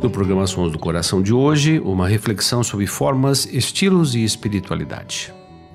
[0.00, 5.34] No programa Sons do Coração de hoje, uma reflexão sobre formas, estilos e espiritualidade.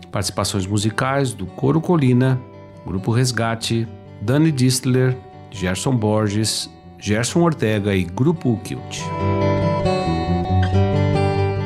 [0.10, 2.40] Participações musicais do Coro Colina,
[2.86, 3.86] Grupo Resgate,
[4.22, 5.18] Dani Distler,
[5.52, 9.02] Gerson Borges, Gerson Ortega e Grupo Kilt.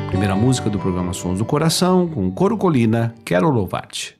[0.08, 4.17] Primeira música do programa Sons do Coração, com Coro Colina, Quero Louvar-te.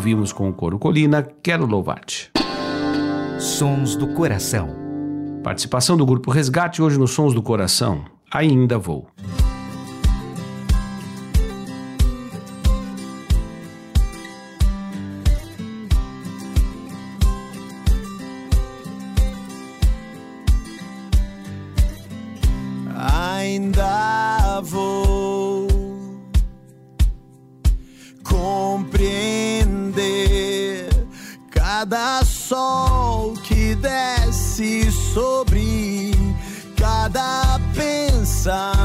[0.00, 2.30] ouvimos com o coro Colina, Quero Louvar-te.
[3.38, 4.74] Sons do Coração.
[5.44, 8.06] Participação do grupo Resgate hoje nos Sons do Coração.
[8.32, 9.08] Ainda vou.
[22.96, 23.99] Ainda
[31.90, 36.12] cada sol que desce sobre
[36.76, 38.79] cada pensamento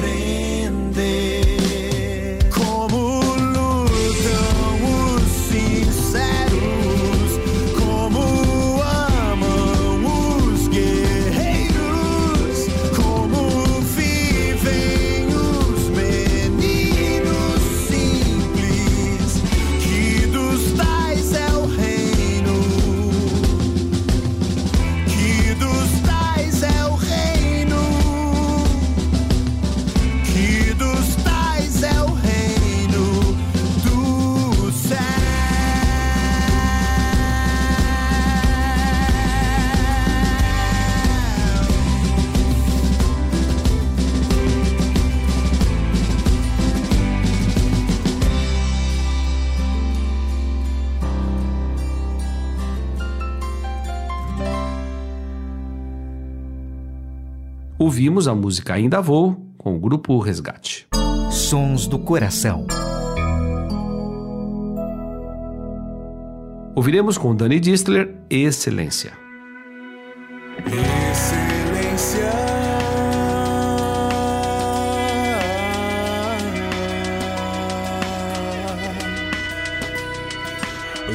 [0.00, 0.27] siempre.
[57.78, 60.88] Ouvimos a música Ainda Vou com o grupo Resgate.
[61.30, 62.66] Sons do Coração.
[66.74, 69.12] Ouviremos com Dani Distler Excelência.
[71.10, 72.30] Excelência.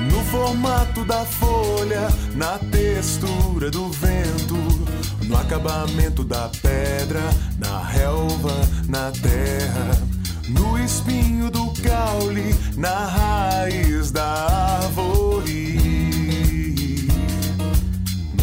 [0.10, 4.63] No formato da folha, na textura do vento
[5.34, 7.22] no acabamento da pedra,
[7.58, 8.54] na relva,
[8.88, 9.98] na terra,
[10.48, 15.80] no espinho do caule, na raiz da árvore,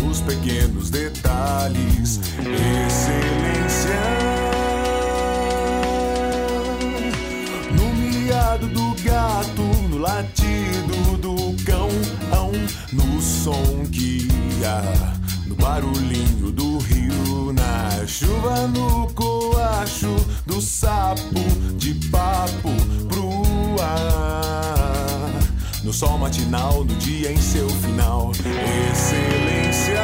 [0.00, 3.59] nos pequenos detalhes, excelência.
[26.00, 28.32] Sol matinal, no dia em seu final,
[28.90, 30.00] excelência.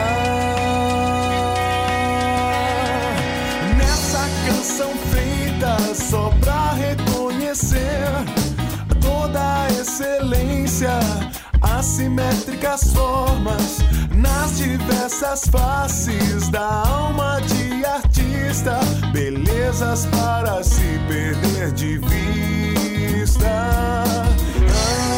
[3.79, 8.11] Nessa canção feita só pra reconhecer
[9.01, 11.01] toda a excelência
[11.63, 13.79] assimétricas formas
[14.15, 18.81] nas diversas faces da alma de artista,
[19.15, 23.47] belezas para se perder de vista.
[23.49, 25.16] Ah,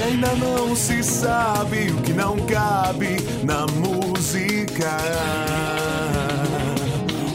[0.00, 4.96] Que ainda não se sabe, o que não cabe na música.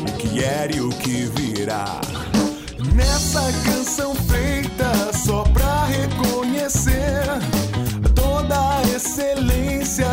[0.02, 2.02] O que era e o que virá.
[2.96, 7.28] Nessa canção feita só pra reconhecer
[8.16, 10.10] toda a excelência,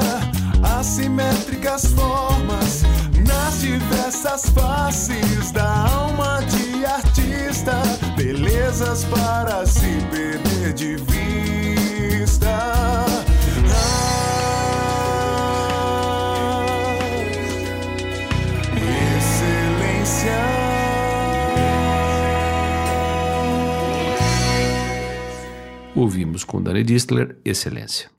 [0.78, 2.82] assimétricas formas
[3.26, 7.80] nas diversas faces da alma de artista,
[8.14, 11.72] belezas para se perder de vista.
[19.16, 20.32] Excelência.
[25.94, 28.10] Ouvimos com Dani Distler, Excelência.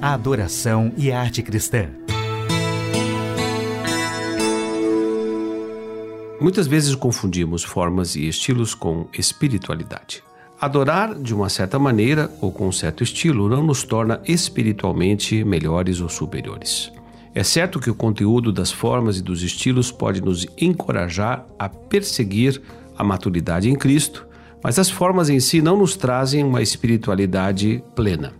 [0.00, 1.90] A adoração e a arte cristã.
[6.40, 10.24] Muitas vezes confundimos formas e estilos com espiritualidade.
[10.60, 16.00] Adorar de uma certa maneira ou com um certo estilo não nos torna espiritualmente melhores
[16.00, 16.92] ou superiores.
[17.34, 22.60] É certo que o conteúdo das formas e dos estilos pode nos encorajar a perseguir
[22.96, 24.26] a maturidade em Cristo,
[24.62, 28.34] mas as formas em si não nos trazem uma espiritualidade plena.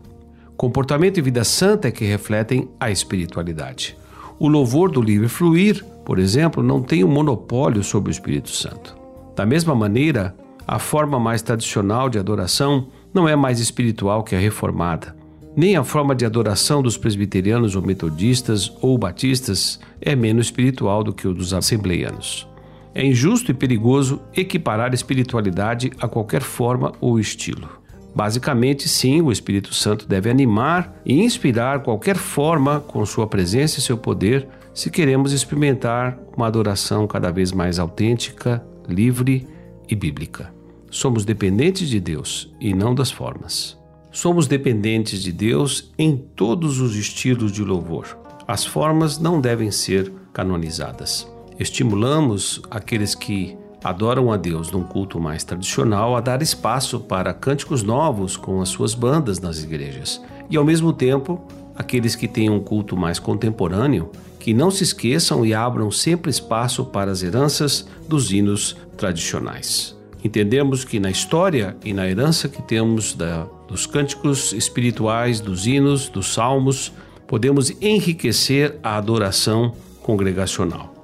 [0.57, 3.97] Comportamento e vida santa é que refletem a espiritualidade.
[4.39, 8.97] O louvor do livre fluir por exemplo, não tem um monopólio sobre o Espírito Santo.
[9.37, 10.35] Da mesma maneira,
[10.71, 15.17] a forma mais tradicional de adoração não é mais espiritual que a reformada.
[15.57, 21.13] Nem a forma de adoração dos presbiterianos ou metodistas ou batistas é menos espiritual do
[21.13, 22.47] que o dos assembleianos.
[22.95, 27.69] É injusto e perigoso equiparar espiritualidade a qualquer forma ou estilo.
[28.15, 33.83] Basicamente, sim, o Espírito Santo deve animar e inspirar qualquer forma com sua presença e
[33.83, 39.49] seu poder se queremos experimentar uma adoração cada vez mais autêntica, livre
[39.89, 40.60] e bíblica.
[40.91, 43.79] Somos dependentes de Deus e não das formas.
[44.11, 48.19] Somos dependentes de Deus em todos os estilos de louvor.
[48.47, 51.31] As formas não devem ser canonizadas.
[51.61, 57.85] Estimulamos aqueles que adoram a Deus num culto mais tradicional a dar espaço para cânticos
[57.85, 60.21] novos com as suas bandas nas igrejas.
[60.51, 61.41] E ao mesmo tempo,
[61.77, 66.85] aqueles que têm um culto mais contemporâneo que não se esqueçam e abram sempre espaço
[66.87, 70.00] para as heranças dos hinos tradicionais.
[70.23, 76.09] Entendemos que na história e na herança que temos da, dos cânticos espirituais, dos hinos,
[76.09, 76.93] dos salmos,
[77.27, 80.95] podemos enriquecer a adoração congregacional.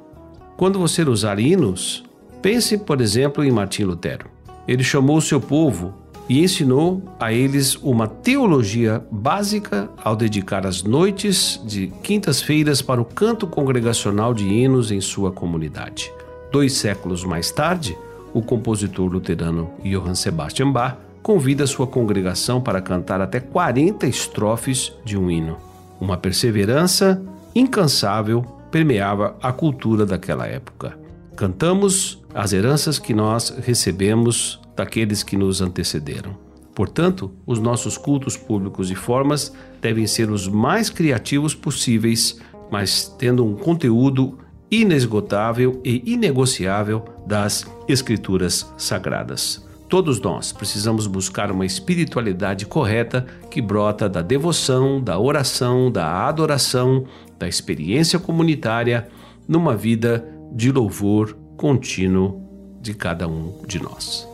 [0.56, 2.04] Quando você usar hinos,
[2.42, 4.26] pense, por exemplo, em Martim Lutero.
[4.66, 5.94] Ele chamou o seu povo
[6.28, 13.04] e ensinou a eles uma teologia básica ao dedicar as noites de quintas-feiras para o
[13.04, 16.12] canto congregacional de hinos em sua comunidade.
[16.50, 17.96] Dois séculos mais tarde,
[18.36, 25.16] o compositor luterano Johann Sebastian Bach convida sua congregação para cantar até 40 estrofes de
[25.16, 25.56] um hino.
[25.98, 27.24] Uma perseverança
[27.54, 30.98] incansável permeava a cultura daquela época.
[31.34, 36.36] Cantamos as heranças que nós recebemos daqueles que nos antecederam.
[36.74, 39.50] Portanto, os nossos cultos públicos e formas
[39.80, 42.38] devem ser os mais criativos possíveis,
[42.70, 44.38] mas tendo um conteúdo
[44.70, 49.66] inesgotável e inegociável das Escrituras Sagradas.
[49.88, 57.04] Todos nós precisamos buscar uma espiritualidade correta que brota da devoção, da oração, da adoração,
[57.38, 59.08] da experiência comunitária,
[59.46, 62.42] numa vida de louvor contínuo
[62.80, 64.28] de cada um de nós.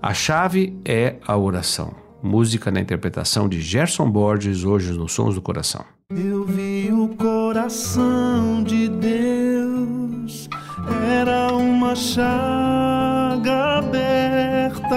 [0.00, 1.94] A chave é a oração.
[2.22, 5.84] Música na interpretação de Gerson Borges, hoje nos Sons do Coração.
[6.10, 10.48] Eu vi o coração de Deus,
[11.08, 11.41] era
[11.94, 14.96] chaga aberta,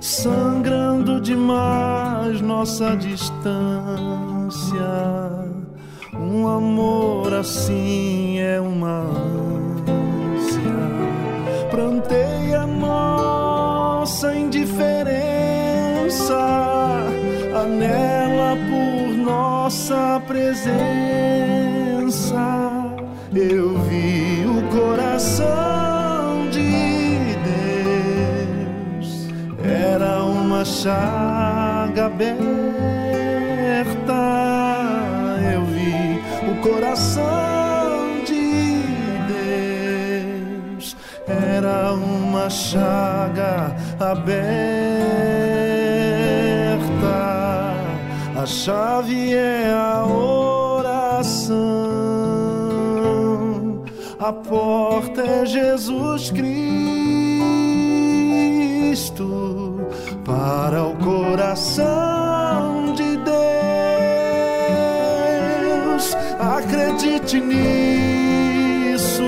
[0.00, 3.48] sangrando demais nossa distância.
[6.14, 9.00] Um amor assim é uma
[10.36, 10.60] ânsia,
[11.70, 13.18] pranteia nós
[14.08, 15.12] nossa indiferença,
[17.54, 20.78] anela por nossa presença.
[23.34, 27.36] Eu vi o coração de
[28.96, 29.28] Deus,
[29.62, 32.38] era uma chaga aberta.
[35.52, 38.80] Eu vi o coração de
[40.78, 44.48] Deus, era uma chaga aberta.
[48.40, 51.87] A chave é a oração.
[54.20, 56.48] A porta é Jesus Cristo
[60.24, 61.86] para o coração
[62.94, 63.36] de Deus.
[66.38, 69.22] Acredite nisso.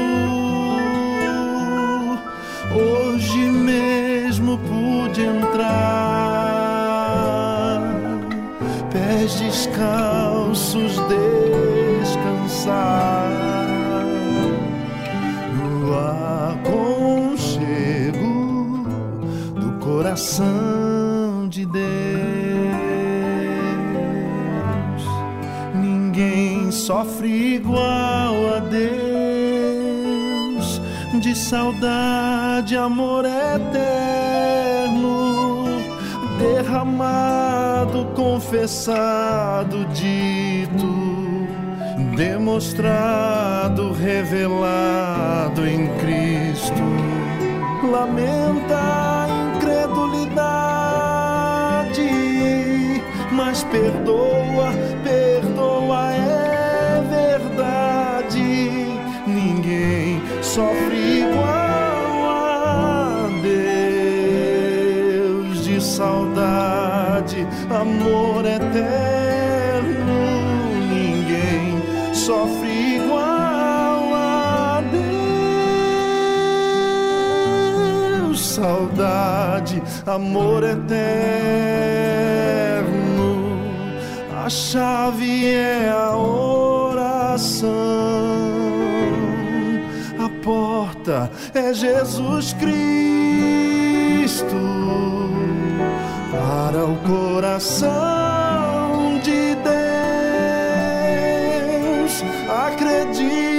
[2.74, 5.70] Hoje mesmo pude entrar,
[8.92, 10.98] pés descalços
[12.02, 13.09] descansar
[20.20, 21.80] coração de Deus.
[25.74, 28.90] Ninguém sofre igual a Deus
[31.22, 33.80] de saudade, amor eterno,
[36.38, 41.48] derramado, confessado, dito,
[42.14, 46.82] demonstrado, revelado em Cristo.
[47.90, 49.19] Lamenta
[53.40, 54.68] mas perdoa,
[55.02, 58.44] perdoa, é verdade.
[59.26, 63.30] Ninguém sofre igual a
[65.48, 70.20] Deus de saudade, amor eterno.
[70.92, 71.82] Ninguém
[72.12, 74.82] sofre igual a
[78.20, 82.29] Deus, saudade, amor eterno.
[84.50, 87.70] A chave é a oração
[90.42, 92.74] porta é Jesus Cristo
[96.32, 97.90] para o coração
[99.22, 99.54] de
[101.94, 102.24] Deus.
[102.66, 103.49] Acredite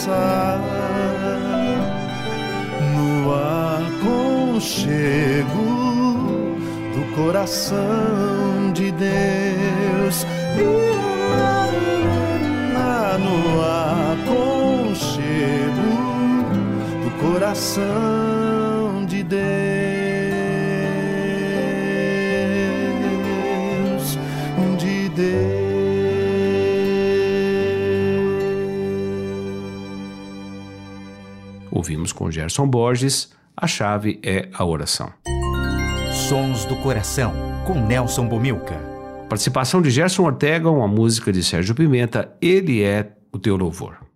[0.00, 0.58] descansar
[2.94, 3.34] no
[3.92, 4.80] aconchego
[6.94, 10.26] do coração de Deus.
[13.22, 13.60] No
[14.22, 15.10] aconchego
[17.04, 19.79] do coração de Deus,
[31.90, 35.12] Ouvimos com Gerson Borges, a chave é a oração.
[36.28, 37.32] Sons do Coração,
[37.66, 38.76] com Nelson Bomilca.
[39.28, 44.09] Participação de Gerson Ortega, uma música de Sérgio Pimenta, Ele é o Teu Louvor.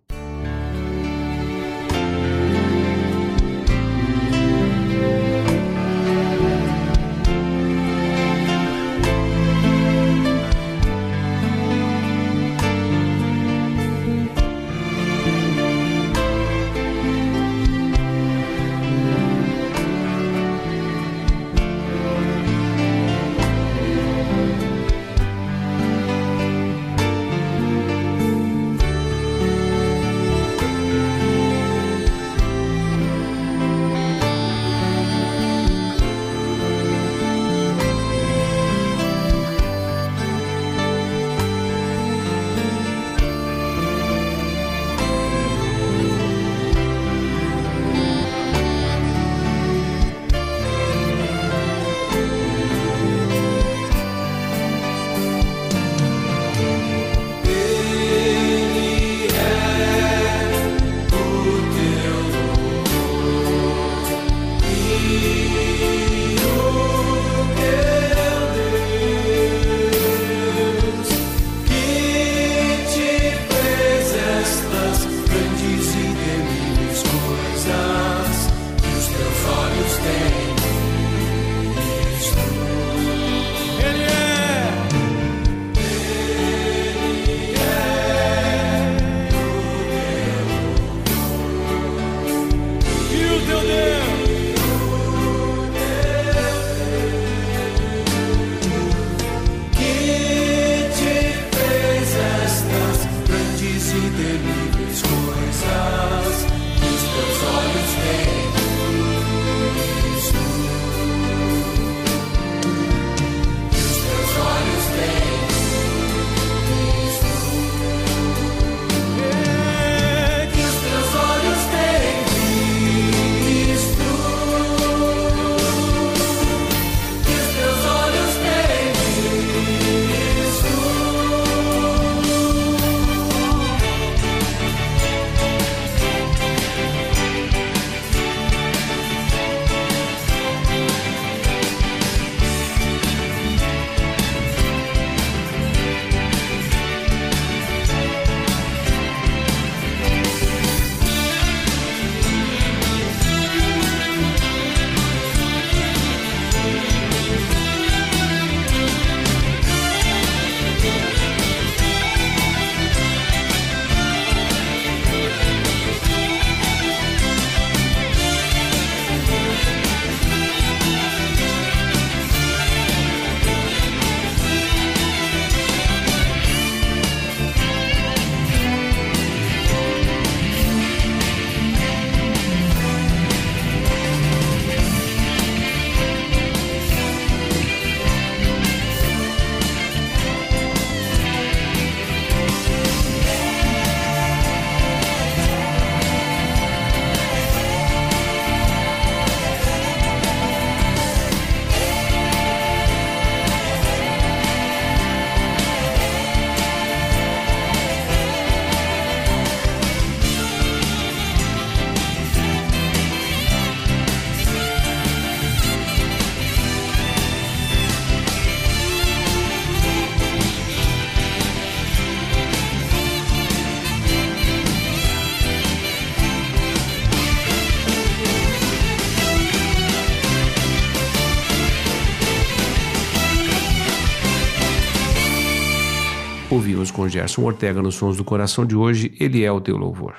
[237.05, 240.15] Com Gerson Ortega nos Sons do Coração de hoje, Ele é o Teu Louvor.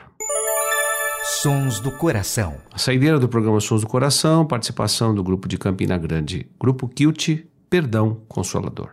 [1.42, 2.54] Sons do Coração.
[2.72, 7.44] A saideira do programa Sons do Coração, participação do grupo de Campina Grande, Grupo Kilt,
[7.68, 8.90] Perdão Consolador.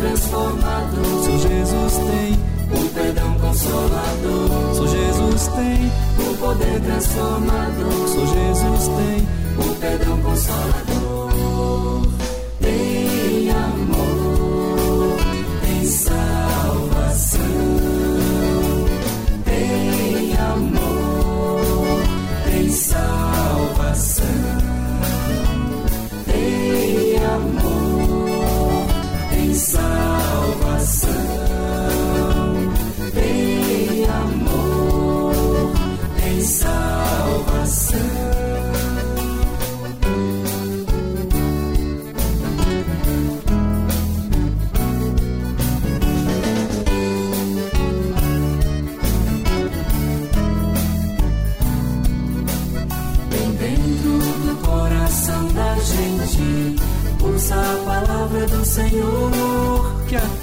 [0.00, 1.24] transformador.
[1.24, 2.32] Só Jesus tem
[2.72, 4.74] o perdão consolador.
[4.74, 8.08] Só Jesus tem o poder transformador.
[8.08, 11.20] Só Jesus tem o perdão consolador.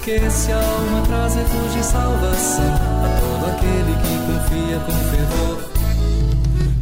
[0.08, 5.58] Aquece a alma, traz refúgio e salvação a todo aquele que confia com fervor.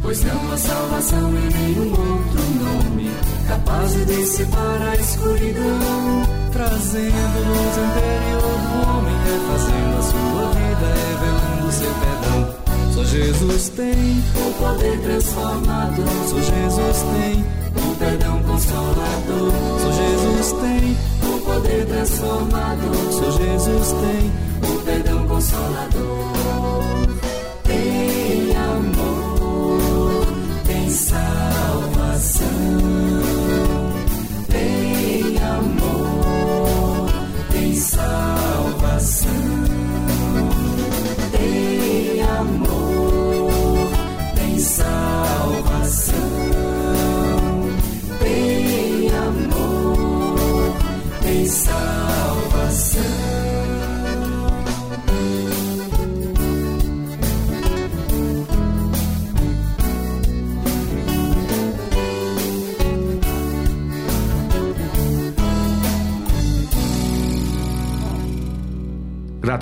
[0.02, 3.10] Pois não há salvação em nenhum outro nome
[3.48, 11.72] capaz de dissipar a escuridão, trazendo luz interior do homem, refazendo a sua vida, revelando
[11.72, 12.92] seu perdão.
[12.92, 17.65] Só Jesus tem o poder transformador, só Jesus tem
[17.98, 23.12] perdão consolador, só Jesus tem poder transformador.
[23.12, 26.25] Só Jesus tem o perdão consolador.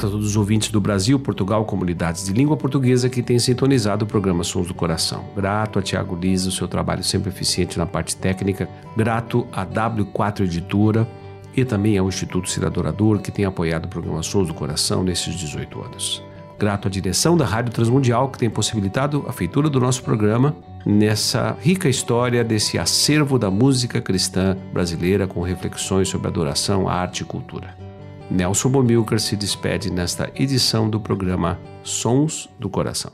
[0.04, 4.08] A todos os ouvintes do Brasil, Portugal, comunidades de língua portuguesa que têm sintonizado o
[4.08, 5.24] programa Sons do Coração.
[5.34, 8.68] Grato a Tiago Lisa, o seu trabalho sempre eficiente na parte técnica.
[8.94, 11.08] Grato a W4 Editora
[11.56, 16.22] e também ao Instituto Ciradorador, que tem apoiado programações do coração nesses 18 anos.
[16.58, 21.56] Grato à direção da Rádio Transmundial, que tem possibilitado a feitura do nosso programa nessa
[21.60, 27.83] rica história desse acervo da música cristã brasileira com reflexões sobre adoração, arte e cultura.
[28.30, 33.12] Nelson Bomilcar se despede nesta edição do programa Sons do Coração.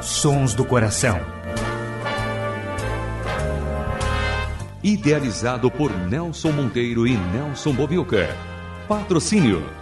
[0.00, 1.18] Sons do Coração.
[4.82, 8.28] Idealizado por Nelson Monteiro e Nelson Bobilca.
[8.86, 9.81] Patrocínio